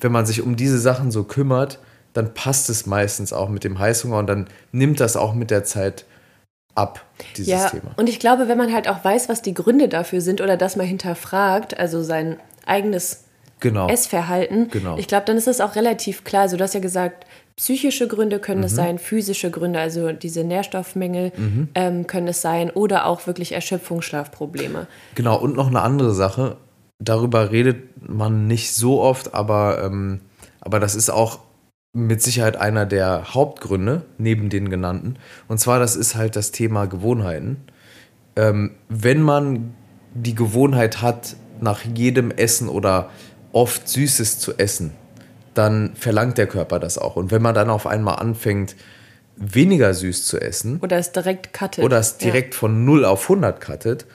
wenn 0.00 0.12
man 0.12 0.24
sich 0.24 0.42
um 0.42 0.56
diese 0.56 0.78
Sachen 0.78 1.10
so 1.10 1.24
kümmert, 1.24 1.78
dann 2.14 2.32
passt 2.32 2.70
es 2.70 2.86
meistens 2.86 3.32
auch 3.32 3.48
mit 3.48 3.64
dem 3.64 3.78
Heißhunger 3.78 4.18
und 4.18 4.26
dann 4.26 4.48
nimmt 4.72 5.00
das 5.00 5.16
auch 5.16 5.34
mit 5.34 5.50
der 5.50 5.64
Zeit 5.64 6.06
ab, 6.78 7.04
dieses 7.36 7.52
ja, 7.52 7.68
Thema. 7.68 7.90
Und 7.96 8.08
ich 8.08 8.20
glaube, 8.20 8.48
wenn 8.48 8.58
man 8.58 8.72
halt 8.72 8.88
auch 8.88 9.04
weiß, 9.04 9.28
was 9.28 9.42
die 9.42 9.54
Gründe 9.54 9.88
dafür 9.88 10.20
sind 10.20 10.40
oder 10.40 10.56
das 10.56 10.76
mal 10.76 10.86
hinterfragt, 10.86 11.78
also 11.78 12.02
sein 12.02 12.38
eigenes 12.64 13.24
genau. 13.60 13.88
Essverhalten, 13.88 14.68
genau. 14.70 14.96
ich 14.96 15.08
glaube, 15.08 15.26
dann 15.26 15.36
ist 15.36 15.46
das 15.46 15.60
auch 15.60 15.74
relativ 15.76 16.24
klar. 16.24 16.42
Also, 16.42 16.56
du 16.56 16.64
hast 16.64 16.74
ja 16.74 16.80
gesagt, 16.80 17.26
Psychische 17.58 18.06
Gründe 18.06 18.38
können 18.38 18.60
mhm. 18.60 18.66
es 18.66 18.76
sein, 18.76 18.98
physische 19.00 19.50
Gründe, 19.50 19.80
also 19.80 20.12
diese 20.12 20.44
Nährstoffmängel 20.44 21.32
mhm. 21.36 21.68
ähm, 21.74 22.06
können 22.06 22.28
es 22.28 22.40
sein 22.40 22.70
oder 22.70 23.04
auch 23.06 23.26
wirklich 23.26 23.50
Erschöpfungsschlafprobleme. 23.50 24.86
Genau, 25.16 25.36
und 25.36 25.56
noch 25.56 25.66
eine 25.66 25.82
andere 25.82 26.14
Sache, 26.14 26.56
darüber 27.00 27.50
redet 27.50 28.08
man 28.08 28.46
nicht 28.46 28.72
so 28.72 29.00
oft, 29.02 29.34
aber, 29.34 29.82
ähm, 29.84 30.20
aber 30.60 30.78
das 30.78 30.94
ist 30.94 31.10
auch 31.10 31.40
mit 31.92 32.22
Sicherheit 32.22 32.56
einer 32.56 32.86
der 32.86 33.34
Hauptgründe 33.34 34.04
neben 34.18 34.50
den 34.50 34.70
genannten. 34.70 35.16
Und 35.48 35.58
zwar, 35.58 35.78
das 35.78 35.96
ist 35.96 36.14
halt 36.14 36.36
das 36.36 36.52
Thema 36.52 36.86
Gewohnheiten. 36.86 37.64
Ähm, 38.36 38.72
wenn 38.88 39.22
man 39.22 39.74
die 40.14 40.34
Gewohnheit 40.34 41.02
hat, 41.02 41.36
nach 41.60 41.82
jedem 41.82 42.30
Essen 42.30 42.68
oder 42.68 43.10
oft 43.52 43.88
Süßes 43.88 44.38
zu 44.38 44.58
essen, 44.58 44.92
dann 45.54 45.96
verlangt 45.96 46.38
der 46.38 46.46
Körper 46.46 46.78
das 46.78 46.98
auch. 46.98 47.16
Und 47.16 47.32
wenn 47.32 47.42
man 47.42 47.54
dann 47.54 47.70
auf 47.70 47.86
einmal 47.86 48.16
anfängt, 48.16 48.76
weniger 49.36 49.94
süß 49.94 50.26
zu 50.26 50.40
essen. 50.40 50.78
Oder 50.80 50.98
es 50.98 51.12
direkt 51.12 51.52
cuttet. 51.52 51.84
Oder 51.84 51.98
es 51.98 52.18
direkt 52.18 52.54
ja. 52.54 52.60
von 52.60 52.84
0 52.84 53.04
auf 53.04 53.22
100 53.24 53.60
cuttet, 53.60 54.06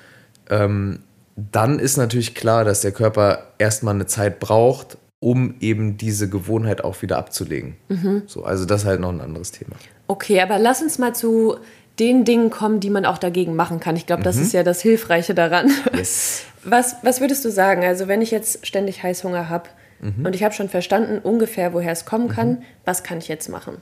ähm, 0.50 1.00
dann 1.36 1.80
ist 1.80 1.98
natürlich 1.98 2.36
klar, 2.36 2.64
dass 2.64 2.82
der 2.82 2.92
Körper 2.92 3.48
erstmal 3.58 3.96
eine 3.96 4.06
Zeit 4.06 4.40
braucht, 4.40 4.98
um 5.24 5.56
eben 5.60 5.98
diese 5.98 6.30
Gewohnheit 6.30 6.84
auch 6.84 7.02
wieder 7.02 7.18
abzulegen. 7.18 7.78
Mhm. 7.90 8.24
So, 8.28 8.44
also 8.44 8.66
das 8.66 8.82
ist 8.82 8.88
halt 8.88 9.00
noch 9.00 9.10
ein 9.10 9.22
anderes 9.22 9.52
Thema. 9.52 9.76
Okay, 10.08 10.42
aber 10.42 10.60
lass 10.60 10.82
uns 10.82 11.00
mal 11.00 11.16
zu 11.16 11.56
den 12.00 12.26
Dingen 12.26 12.50
kommen, 12.50 12.80
die 12.80 12.90
man 12.90 13.06
auch 13.06 13.18
dagegen 13.18 13.56
machen 13.56 13.80
kann. 13.80 13.96
Ich 13.96 14.06
glaube, 14.06 14.24
das 14.24 14.36
mhm. 14.36 14.42
ist 14.44 14.54
ja 14.54 14.64
das 14.64 14.82
Hilfreiche 14.82 15.34
daran. 15.34 15.72
Yes. 15.96 16.44
Was, 16.66 16.96
was 17.04 17.20
würdest 17.20 17.44
du 17.44 17.52
sagen? 17.52 17.84
Also 17.84 18.08
wenn 18.08 18.22
ich 18.22 18.32
jetzt 18.32 18.66
ständig 18.66 19.04
Heißhunger 19.04 19.50
habe, 19.50 19.68
Mhm. 20.04 20.26
Und 20.26 20.36
ich 20.36 20.44
habe 20.44 20.54
schon 20.54 20.70
verstanden 20.70 21.20
ungefähr, 21.20 21.74
woher 21.74 21.92
es 21.92 22.06
kommen 22.06 22.28
kann. 22.28 22.50
Mhm. 22.50 22.58
Was 22.86 23.04
kann 23.04 23.20
ich 23.20 23.28
jetzt 23.28 23.50
machen? 23.50 23.78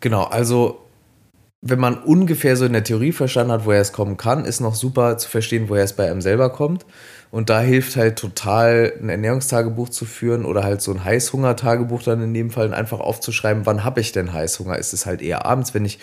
Genau, 0.00 0.24
also 0.24 0.84
wenn 1.60 1.80
man 1.80 1.98
ungefähr 1.98 2.56
so 2.56 2.64
in 2.64 2.72
der 2.72 2.84
Theorie 2.84 3.10
verstanden 3.10 3.52
hat, 3.52 3.66
woher 3.66 3.80
es 3.80 3.92
kommen 3.92 4.16
kann, 4.16 4.44
ist 4.44 4.60
noch 4.60 4.76
super 4.76 5.18
zu 5.18 5.28
verstehen, 5.28 5.68
woher 5.68 5.82
es 5.82 5.92
bei 5.92 6.08
einem 6.08 6.20
selber 6.20 6.50
kommt. 6.50 6.86
Und 7.30 7.50
da 7.50 7.60
hilft 7.60 7.96
halt 7.96 8.18
total, 8.18 8.92
ein 9.00 9.08
Ernährungstagebuch 9.08 9.90
zu 9.90 10.06
führen 10.06 10.44
oder 10.44 10.64
halt 10.64 10.80
so 10.80 10.92
ein 10.92 11.04
Heißhungertagebuch 11.04 12.02
dann 12.02 12.22
in 12.22 12.32
dem 12.34 12.50
Fall 12.50 12.72
einfach 12.72 13.00
aufzuschreiben, 13.00 13.66
wann 13.66 13.84
habe 13.84 14.00
ich 14.00 14.12
denn 14.12 14.32
Heißhunger? 14.32 14.78
Ist 14.78 14.94
es 14.94 15.04
halt 15.04 15.20
eher 15.20 15.44
abends, 15.44 15.74
wenn 15.74 15.84
ich 15.84 15.98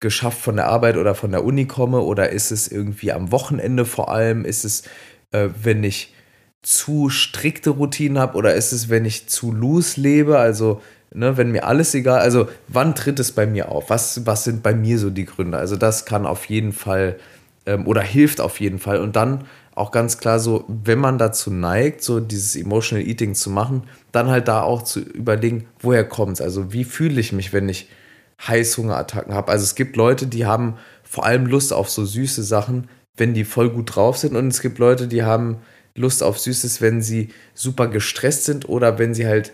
geschafft 0.00 0.40
von 0.40 0.56
der 0.56 0.66
Arbeit 0.66 0.96
oder 0.96 1.14
von 1.14 1.30
der 1.30 1.44
Uni 1.44 1.66
komme 1.66 2.00
oder 2.00 2.30
ist 2.30 2.50
es 2.50 2.68
irgendwie 2.68 3.12
am 3.12 3.30
Wochenende 3.30 3.84
vor 3.84 4.10
allem? 4.10 4.44
Ist 4.44 4.64
es, 4.64 4.82
äh, 5.32 5.48
wenn 5.62 5.84
ich 5.84 6.14
zu 6.62 7.08
strikte 7.08 7.70
Routinen 7.70 8.18
habe 8.18 8.36
oder 8.36 8.54
ist 8.54 8.72
es, 8.72 8.88
wenn 8.88 9.04
ich 9.04 9.28
zu 9.28 9.52
loose 9.52 10.00
lebe, 10.00 10.38
also 10.38 10.82
ne, 11.12 11.36
wenn 11.36 11.52
mir 11.52 11.64
alles 11.66 11.94
egal, 11.94 12.20
also 12.20 12.48
wann 12.66 12.94
tritt 12.94 13.20
es 13.20 13.32
bei 13.32 13.46
mir 13.46 13.70
auf? 13.70 13.90
Was, 13.90 14.26
was 14.26 14.44
sind 14.44 14.62
bei 14.62 14.74
mir 14.74 14.98
so 14.98 15.10
die 15.10 15.24
Gründe? 15.24 15.58
Also 15.58 15.76
das 15.76 16.04
kann 16.04 16.26
auf 16.26 16.46
jeden 16.46 16.72
Fall 16.72 17.16
ähm, 17.66 17.86
oder 17.86 18.02
hilft 18.02 18.40
auf 18.40 18.60
jeden 18.60 18.78
Fall 18.78 19.00
und 19.00 19.16
dann 19.16 19.44
auch 19.78 19.90
ganz 19.90 20.18
klar 20.18 20.40
so, 20.40 20.64
wenn 20.68 20.98
man 20.98 21.18
dazu 21.18 21.50
neigt, 21.50 22.02
so 22.02 22.20
dieses 22.20 22.56
Emotional 22.56 23.06
Eating 23.06 23.34
zu 23.34 23.50
machen, 23.50 23.84
dann 24.12 24.28
halt 24.28 24.48
da 24.48 24.62
auch 24.62 24.82
zu 24.82 25.00
überlegen, 25.00 25.68
woher 25.80 26.04
kommt 26.04 26.34
es? 26.34 26.40
Also 26.40 26.72
wie 26.72 26.84
fühle 26.84 27.20
ich 27.20 27.32
mich, 27.32 27.52
wenn 27.52 27.68
ich 27.68 27.88
Heißhungerattacken 28.46 29.34
habe? 29.34 29.50
Also 29.50 29.64
es 29.64 29.74
gibt 29.74 29.96
Leute, 29.96 30.26
die 30.26 30.46
haben 30.46 30.76
vor 31.02 31.24
allem 31.24 31.46
Lust 31.46 31.72
auf 31.72 31.90
so 31.90 32.04
süße 32.04 32.42
Sachen, 32.42 32.88
wenn 33.16 33.34
die 33.34 33.44
voll 33.44 33.70
gut 33.70 33.96
drauf 33.96 34.18
sind 34.18 34.36
und 34.36 34.48
es 34.48 34.60
gibt 34.60 34.78
Leute, 34.78 35.08
die 35.08 35.22
haben 35.22 35.58
Lust 35.94 36.22
auf 36.22 36.38
Süßes, 36.38 36.80
wenn 36.80 37.02
sie 37.02 37.28
super 37.54 37.88
gestresst 37.88 38.44
sind 38.44 38.68
oder 38.68 38.98
wenn 38.98 39.14
sie 39.14 39.26
halt 39.26 39.52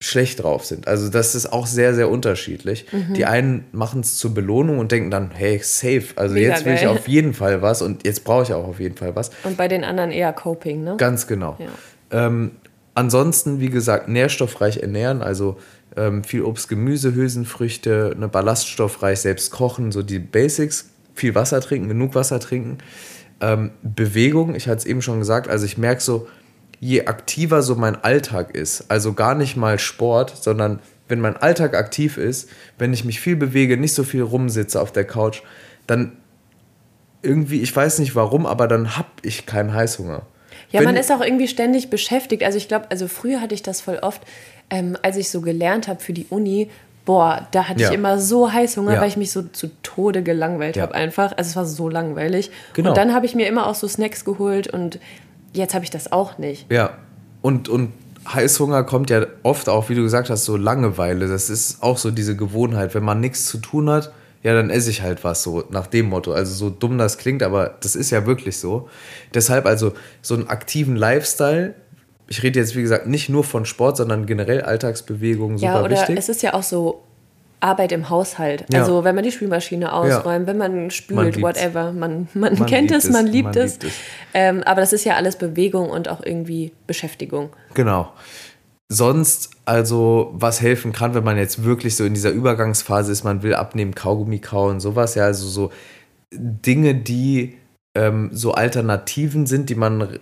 schlecht 0.00 0.42
drauf 0.42 0.64
sind. 0.64 0.86
Also 0.86 1.08
das 1.08 1.34
ist 1.34 1.52
auch 1.52 1.66
sehr, 1.66 1.94
sehr 1.94 2.08
unterschiedlich. 2.08 2.86
Mhm. 2.92 3.14
Die 3.14 3.24
einen 3.24 3.64
machen 3.72 4.00
es 4.00 4.16
zur 4.16 4.32
Belohnung 4.32 4.78
und 4.78 4.92
denken 4.92 5.10
dann, 5.10 5.32
hey, 5.32 5.58
safe, 5.62 6.04
also 6.14 6.34
Mega 6.34 6.50
jetzt 6.50 6.64
will 6.64 6.74
geil. 6.74 6.82
ich 6.82 6.88
auf 6.88 7.08
jeden 7.08 7.34
Fall 7.34 7.62
was 7.62 7.82
und 7.82 8.06
jetzt 8.06 8.22
brauche 8.22 8.44
ich 8.44 8.52
auch 8.52 8.68
auf 8.68 8.78
jeden 8.78 8.96
Fall 8.96 9.16
was. 9.16 9.30
Und 9.42 9.56
bei 9.56 9.66
den 9.66 9.82
anderen 9.82 10.12
eher 10.12 10.32
Coping, 10.32 10.84
ne? 10.84 10.94
Ganz 10.98 11.26
genau. 11.26 11.56
Ja. 11.58 12.26
Ähm, 12.26 12.52
ansonsten, 12.94 13.60
wie 13.60 13.70
gesagt, 13.70 14.08
nährstoffreich 14.08 14.78
ernähren, 14.78 15.20
also 15.20 15.58
ähm, 15.96 16.22
viel 16.22 16.42
Obst, 16.42 16.68
Gemüse, 16.68 17.14
Hülsenfrüchte, 17.14 18.12
eine 18.14 18.28
ballaststoffreich 18.28 19.18
selbst 19.18 19.50
kochen, 19.50 19.90
so 19.90 20.02
die 20.02 20.20
Basics, 20.20 20.90
viel 21.14 21.34
Wasser 21.34 21.60
trinken, 21.60 21.88
genug 21.88 22.14
Wasser 22.14 22.38
trinken. 22.38 22.78
Ähm, 23.40 23.72
Bewegung, 23.82 24.54
ich 24.54 24.68
hatte 24.68 24.78
es 24.78 24.86
eben 24.86 25.02
schon 25.02 25.18
gesagt, 25.18 25.48
also 25.48 25.64
ich 25.64 25.76
merke 25.76 26.00
so, 26.00 26.28
je 26.80 27.06
aktiver 27.06 27.62
so 27.62 27.74
mein 27.74 28.02
Alltag 28.02 28.54
ist, 28.54 28.90
also 28.90 29.12
gar 29.12 29.34
nicht 29.34 29.56
mal 29.56 29.78
Sport, 29.78 30.36
sondern 30.42 30.80
wenn 31.08 31.20
mein 31.20 31.36
Alltag 31.36 31.74
aktiv 31.74 32.18
ist, 32.18 32.48
wenn 32.78 32.92
ich 32.92 33.04
mich 33.04 33.20
viel 33.20 33.36
bewege, 33.36 33.76
nicht 33.76 33.94
so 33.94 34.04
viel 34.04 34.22
rumsitze 34.22 34.80
auf 34.80 34.92
der 34.92 35.04
Couch, 35.04 35.42
dann 35.86 36.12
irgendwie, 37.22 37.62
ich 37.62 37.74
weiß 37.74 37.98
nicht 37.98 38.14
warum, 38.14 38.46
aber 38.46 38.68
dann 38.68 38.96
habe 38.96 39.08
ich 39.22 39.46
keinen 39.46 39.74
Heißhunger. 39.74 40.22
Ja, 40.70 40.80
wenn 40.80 40.86
man 40.86 40.96
ist 40.96 41.10
auch 41.10 41.22
irgendwie 41.22 41.48
ständig 41.48 41.88
beschäftigt. 41.88 42.42
Also 42.42 42.58
ich 42.58 42.68
glaube, 42.68 42.90
also 42.90 43.08
früher 43.08 43.40
hatte 43.40 43.54
ich 43.54 43.62
das 43.62 43.80
voll 43.80 43.98
oft, 44.02 44.22
ähm, 44.70 44.96
als 45.02 45.16
ich 45.16 45.30
so 45.30 45.40
gelernt 45.40 45.88
habe 45.88 46.00
für 46.00 46.12
die 46.12 46.26
Uni, 46.28 46.70
boah, 47.06 47.48
da 47.52 47.68
hatte 47.68 47.80
ja. 47.80 47.88
ich 47.88 47.94
immer 47.94 48.18
so 48.18 48.52
Heißhunger, 48.52 48.94
ja. 48.94 49.00
weil 49.00 49.08
ich 49.08 49.16
mich 49.16 49.32
so 49.32 49.42
zu 49.42 49.70
Tode 49.82 50.22
gelangweilt 50.22 50.76
ja. 50.76 50.82
habe 50.82 50.94
einfach. 50.94 51.32
Also 51.38 51.48
es 51.48 51.56
war 51.56 51.64
so 51.64 51.88
langweilig. 51.88 52.50
Genau. 52.74 52.90
Und 52.90 52.98
dann 52.98 53.14
habe 53.14 53.24
ich 53.24 53.34
mir 53.34 53.48
immer 53.48 53.66
auch 53.66 53.74
so 53.74 53.88
Snacks 53.88 54.26
geholt 54.26 54.68
und 54.68 55.00
Jetzt 55.52 55.74
habe 55.74 55.84
ich 55.84 55.90
das 55.90 56.12
auch 56.12 56.38
nicht. 56.38 56.70
Ja. 56.70 56.98
Und, 57.42 57.68
und 57.68 57.92
Heißhunger 58.32 58.84
kommt 58.84 59.10
ja 59.10 59.26
oft 59.42 59.68
auch, 59.68 59.88
wie 59.88 59.94
du 59.94 60.02
gesagt 60.02 60.30
hast, 60.30 60.44
so 60.44 60.56
Langeweile. 60.56 61.28
Das 61.28 61.50
ist 61.50 61.82
auch 61.82 61.98
so 61.98 62.10
diese 62.10 62.36
Gewohnheit. 62.36 62.94
Wenn 62.94 63.04
man 63.04 63.20
nichts 63.20 63.46
zu 63.46 63.58
tun 63.58 63.88
hat, 63.88 64.12
ja, 64.42 64.54
dann 64.54 64.70
esse 64.70 64.90
ich 64.90 65.02
halt 65.02 65.24
was 65.24 65.42
so 65.42 65.64
nach 65.70 65.86
dem 65.86 66.08
Motto. 66.08 66.32
Also 66.32 66.54
so 66.54 66.70
dumm 66.70 66.98
das 66.98 67.18
klingt, 67.18 67.42
aber 67.42 67.76
das 67.80 67.96
ist 67.96 68.10
ja 68.10 68.26
wirklich 68.26 68.58
so. 68.58 68.88
Deshalb 69.34 69.66
also 69.66 69.92
so 70.22 70.34
einen 70.34 70.48
aktiven 70.48 70.96
Lifestyle. 70.96 71.74
Ich 72.28 72.42
rede 72.42 72.60
jetzt, 72.60 72.76
wie 72.76 72.82
gesagt, 72.82 73.06
nicht 73.06 73.28
nur 73.28 73.42
von 73.42 73.64
Sport, 73.64 73.96
sondern 73.96 74.26
generell 74.26 74.62
Alltagsbewegung, 74.62 75.58
super 75.58 75.72
ja, 75.72 75.80
oder 75.80 75.90
wichtig. 75.90 76.18
Es 76.18 76.28
ist 76.28 76.42
ja 76.42 76.54
auch 76.54 76.62
so 76.62 77.02
Arbeit 77.60 77.92
im 77.92 78.08
Haushalt. 78.08 78.64
Ja. 78.72 78.80
Also 78.80 79.04
wenn 79.04 79.14
man 79.14 79.24
die 79.24 79.32
Spülmaschine 79.32 79.92
ausräumt, 79.92 80.42
ja. 80.42 80.46
wenn 80.46 80.58
man 80.58 80.90
spült, 80.90 81.38
man 81.38 81.42
whatever. 81.42 81.92
Man, 81.92 82.28
man, 82.34 82.58
man 82.58 82.66
kennt 82.66 82.90
es, 82.90 83.10
man 83.10 83.26
liebt 83.26 83.56
es. 83.56 83.74
Liebt 83.74 83.84
es. 83.84 83.92
Ähm, 84.34 84.62
aber 84.64 84.80
das 84.80 84.92
ist 84.92 85.04
ja 85.04 85.14
alles 85.14 85.36
Bewegung 85.36 85.90
und 85.90 86.08
auch 86.08 86.24
irgendwie 86.24 86.72
Beschäftigung. 86.86 87.50
Genau. 87.74 88.12
Sonst, 88.90 89.50
also, 89.66 90.30
was 90.32 90.62
helfen 90.62 90.92
kann, 90.92 91.14
wenn 91.14 91.24
man 91.24 91.36
jetzt 91.36 91.62
wirklich 91.62 91.94
so 91.94 92.04
in 92.04 92.14
dieser 92.14 92.30
Übergangsphase 92.30 93.12
ist, 93.12 93.22
man 93.22 93.42
will 93.42 93.54
abnehmen, 93.54 93.94
Kaugummi 93.94 94.38
kauen, 94.38 94.80
sowas, 94.80 95.14
ja, 95.14 95.24
also 95.24 95.46
so 95.46 95.70
Dinge, 96.32 96.94
die 96.94 97.58
ähm, 97.94 98.30
so 98.32 98.52
Alternativen 98.52 99.46
sind, 99.46 99.68
die 99.68 99.74
man, 99.74 100.18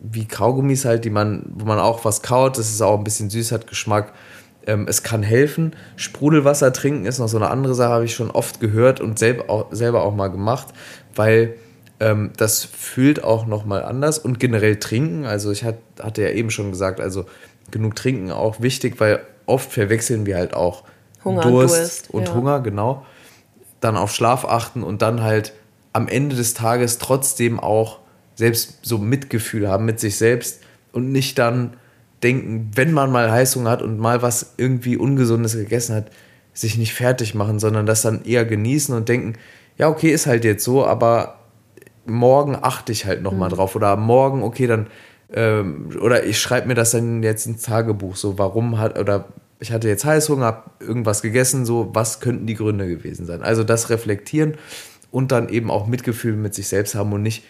wie 0.00 0.26
Kaugummis 0.26 0.84
halt, 0.84 1.04
die 1.04 1.10
man, 1.10 1.44
wo 1.54 1.64
man 1.64 1.80
auch 1.80 2.04
was 2.04 2.22
kaut, 2.22 2.56
das 2.56 2.70
ist 2.70 2.82
auch 2.82 2.98
ein 2.98 3.04
bisschen 3.04 3.30
süß, 3.30 3.50
hat 3.50 3.66
Geschmack 3.66 4.12
ähm, 4.66 4.86
es 4.88 5.02
kann 5.02 5.22
helfen. 5.22 5.74
Sprudelwasser 5.96 6.72
trinken 6.72 7.06
ist 7.06 7.18
noch 7.18 7.28
so 7.28 7.36
eine 7.36 7.50
andere 7.50 7.74
Sache, 7.74 7.92
habe 7.92 8.04
ich 8.04 8.14
schon 8.14 8.30
oft 8.30 8.60
gehört 8.60 9.00
und 9.00 9.18
selber 9.18 9.50
auch, 9.50 9.66
selber 9.70 10.02
auch 10.04 10.14
mal 10.14 10.28
gemacht, 10.28 10.68
weil 11.14 11.54
ähm, 12.00 12.32
das 12.36 12.64
fühlt 12.64 13.22
auch 13.22 13.46
nochmal 13.46 13.84
anders 13.84 14.18
und 14.18 14.40
generell 14.40 14.76
trinken. 14.76 15.24
Also 15.24 15.50
ich 15.50 15.64
hat, 15.64 15.76
hatte 16.00 16.22
ja 16.22 16.30
eben 16.30 16.50
schon 16.50 16.70
gesagt, 16.70 17.00
also 17.00 17.26
genug 17.70 17.96
trinken 17.96 18.30
auch 18.30 18.60
wichtig, 18.60 19.00
weil 19.00 19.20
oft 19.46 19.72
verwechseln 19.72 20.26
wir 20.26 20.36
halt 20.36 20.54
auch 20.54 20.84
Hunger 21.24 21.42
Durst, 21.42 21.76
Durst 21.76 22.10
und 22.10 22.28
ja. 22.28 22.34
Hunger, 22.34 22.60
genau. 22.60 23.06
Dann 23.80 23.96
auf 23.96 24.14
Schlaf 24.14 24.44
achten 24.44 24.82
und 24.82 25.02
dann 25.02 25.22
halt 25.22 25.52
am 25.92 26.08
Ende 26.08 26.36
des 26.36 26.54
Tages 26.54 26.98
trotzdem 26.98 27.60
auch 27.60 28.00
selbst 28.34 28.80
so 28.82 28.98
Mitgefühl 28.98 29.68
haben 29.68 29.84
mit 29.84 30.00
sich 30.00 30.16
selbst 30.16 30.60
und 30.92 31.12
nicht 31.12 31.38
dann 31.38 31.76
denken, 32.24 32.70
wenn 32.74 32.92
man 32.92 33.12
mal 33.12 33.30
Heißhunger 33.30 33.70
hat 33.70 33.82
und 33.82 33.98
mal 33.98 34.22
was 34.22 34.54
irgendwie 34.56 34.96
Ungesundes 34.96 35.54
gegessen 35.54 35.94
hat, 35.94 36.10
sich 36.54 36.78
nicht 36.78 36.94
fertig 36.94 37.34
machen, 37.34 37.58
sondern 37.58 37.84
das 37.84 38.02
dann 38.02 38.24
eher 38.24 38.44
genießen 38.44 38.94
und 38.94 39.08
denken, 39.08 39.34
ja, 39.76 39.88
okay, 39.88 40.10
ist 40.10 40.26
halt 40.26 40.44
jetzt 40.44 40.64
so, 40.64 40.86
aber 40.86 41.40
morgen 42.06 42.56
achte 42.60 42.92
ich 42.92 43.06
halt 43.06 43.22
nochmal 43.22 43.50
mhm. 43.50 43.54
drauf. 43.54 43.76
Oder 43.76 43.96
morgen, 43.96 44.42
okay, 44.42 44.66
dann, 44.66 44.86
ähm, 45.32 45.90
oder 46.00 46.24
ich 46.24 46.40
schreibe 46.40 46.68
mir 46.68 46.74
das 46.74 46.92
dann 46.92 47.22
jetzt 47.22 47.46
ins 47.46 47.62
Tagebuch, 47.62 48.16
so 48.16 48.38
warum 48.38 48.78
hat, 48.78 48.98
oder 48.98 49.28
ich 49.58 49.72
hatte 49.72 49.88
jetzt 49.88 50.04
Heißhunger, 50.04 50.46
habe 50.46 50.70
irgendwas 50.80 51.22
gegessen, 51.22 51.64
so 51.64 51.90
was 51.92 52.20
könnten 52.20 52.46
die 52.46 52.54
Gründe 52.54 52.88
gewesen 52.88 53.26
sein. 53.26 53.42
Also 53.42 53.64
das 53.64 53.90
reflektieren 53.90 54.54
und 55.10 55.32
dann 55.32 55.48
eben 55.48 55.70
auch 55.70 55.86
Mitgefühl 55.86 56.36
mit 56.36 56.54
sich 56.54 56.68
selbst 56.68 56.94
haben 56.94 57.12
und 57.12 57.22
nicht 57.22 57.44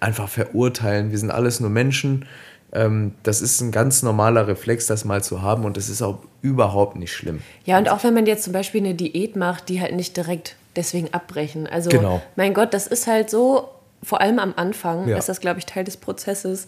einfach 0.00 0.28
verurteilen. 0.28 1.10
Wir 1.10 1.18
sind 1.18 1.30
alles 1.30 1.60
nur 1.60 1.70
Menschen 1.70 2.26
das 2.74 3.40
ist 3.40 3.60
ein 3.60 3.70
ganz 3.70 4.02
normaler 4.02 4.48
Reflex, 4.48 4.88
das 4.88 5.04
mal 5.04 5.22
zu 5.22 5.42
haben 5.42 5.64
und 5.64 5.76
das 5.76 5.88
ist 5.88 6.02
auch 6.02 6.18
überhaupt 6.42 6.96
nicht 6.96 7.12
schlimm. 7.12 7.40
Ja, 7.64 7.78
und 7.78 7.88
auch 7.88 8.02
wenn 8.02 8.14
man 8.14 8.26
jetzt 8.26 8.42
zum 8.42 8.52
Beispiel 8.52 8.80
eine 8.80 8.94
Diät 8.94 9.36
macht, 9.36 9.68
die 9.68 9.80
halt 9.80 9.94
nicht 9.94 10.16
direkt 10.16 10.56
deswegen 10.74 11.14
abbrechen. 11.14 11.68
Also, 11.68 11.90
genau. 11.90 12.20
mein 12.34 12.52
Gott, 12.52 12.74
das 12.74 12.88
ist 12.88 13.06
halt 13.06 13.30
so, 13.30 13.68
vor 14.02 14.20
allem 14.20 14.40
am 14.40 14.54
Anfang 14.56 15.08
ja. 15.08 15.16
ist 15.16 15.28
das, 15.28 15.40
glaube 15.40 15.60
ich, 15.60 15.66
Teil 15.66 15.84
des 15.84 15.96
Prozesses. 15.96 16.66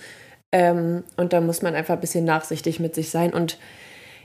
Ähm, 0.53 1.03
und 1.17 1.33
da 1.33 1.41
muss 1.41 1.63
man 1.63 1.75
einfach 1.75 1.95
ein 1.95 2.01
bisschen 2.01 2.25
nachsichtig 2.25 2.79
mit 2.79 2.95
sich 2.95 3.11
sein. 3.11 3.33
Und 3.33 3.59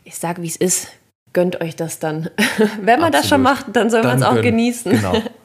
ich 0.03 0.15
sage, 0.17 0.43
wie 0.43 0.47
es 0.47 0.55
ist, 0.55 0.89
gönnt 1.33 1.61
euch 1.61 1.75
das 1.75 1.97
dann. 1.97 2.29
Wenn 2.79 2.99
man 2.99 3.05
Absolut. 3.05 3.13
das 3.15 3.27
schon 3.27 3.41
macht, 3.41 3.65
dann 3.73 3.89
soll 3.89 4.03
man 4.03 4.17
es 4.17 4.23
auch 4.23 4.39
genießen. 4.39 4.91
Genau. 4.91 5.13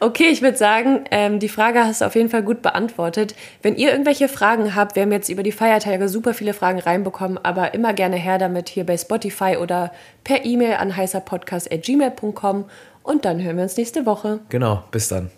Okay, 0.00 0.28
ich 0.28 0.42
würde 0.42 0.56
sagen, 0.56 1.04
ähm, 1.10 1.38
die 1.38 1.48
Frage 1.48 1.84
hast 1.84 2.00
du 2.00 2.06
auf 2.06 2.14
jeden 2.14 2.28
Fall 2.28 2.42
gut 2.42 2.62
beantwortet. 2.62 3.34
Wenn 3.62 3.76
ihr 3.76 3.90
irgendwelche 3.92 4.28
Fragen 4.28 4.74
habt, 4.74 4.96
wir 4.96 5.02
haben 5.02 5.12
jetzt 5.12 5.28
über 5.28 5.42
die 5.42 5.52
Feiertage 5.52 6.08
super 6.08 6.34
viele 6.34 6.54
Fragen 6.54 6.80
reinbekommen, 6.80 7.38
aber 7.42 7.74
immer 7.74 7.92
gerne 7.92 8.16
her 8.16 8.38
damit 8.38 8.68
hier 8.68 8.84
bei 8.84 8.96
Spotify 8.96 9.56
oder 9.60 9.92
per 10.24 10.44
E-Mail 10.44 10.74
an 10.74 10.96
heißerpodcast.gmail.com 10.96 12.64
und 13.02 13.24
dann 13.24 13.42
hören 13.42 13.56
wir 13.56 13.64
uns 13.64 13.76
nächste 13.76 14.06
Woche. 14.06 14.40
Genau, 14.48 14.82
bis 14.90 15.08
dann. 15.08 15.30